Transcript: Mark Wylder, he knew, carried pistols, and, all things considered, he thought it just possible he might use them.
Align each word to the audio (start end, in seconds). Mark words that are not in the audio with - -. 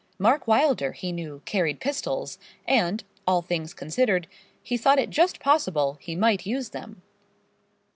Mark 0.17 0.47
Wylder, 0.47 0.93
he 0.93 1.11
knew, 1.11 1.43
carried 1.45 1.79
pistols, 1.79 2.39
and, 2.67 3.03
all 3.27 3.43
things 3.43 3.71
considered, 3.75 4.25
he 4.63 4.75
thought 4.75 4.97
it 4.97 5.11
just 5.11 5.39
possible 5.39 5.99
he 5.99 6.15
might 6.15 6.43
use 6.43 6.69
them. 6.69 7.03